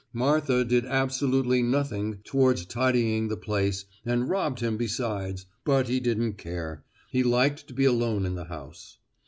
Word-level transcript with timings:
Martha 0.13 0.65
did 0.65 0.83
absolutely 0.87 1.61
nothing 1.61 2.21
towards 2.23 2.65
tidying 2.65 3.27
the 3.27 3.37
place 3.37 3.85
and 4.03 4.29
robbed 4.31 4.59
him 4.59 4.75
besides, 4.75 5.45
but 5.63 5.87
he 5.89 5.99
didn't 5.99 6.39
care, 6.39 6.83
he 7.11 7.21
liked 7.21 7.67
to 7.67 7.73
be 7.75 7.85
alone 7.85 8.25
in 8.25 8.33
the 8.33 8.45
house. 8.45 8.97